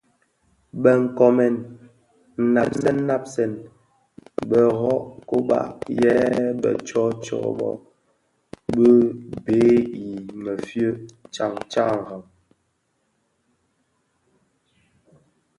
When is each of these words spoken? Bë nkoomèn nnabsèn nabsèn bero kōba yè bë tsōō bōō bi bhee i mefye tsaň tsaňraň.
Bë 0.81 0.91
nkoomèn 1.03 1.55
nnabsèn 2.41 2.97
nabsèn 3.07 3.51
bero 4.49 4.93
kōba 5.29 5.59
yè 5.99 6.13
bë 6.61 6.71
tsōō 6.87 7.39
bōō 7.59 7.71
bi 8.73 8.89
bhee 9.43 9.75
i 10.05 10.07
mefye 10.43 10.87
tsaň 11.33 11.53
tsaňraň. 11.71 12.23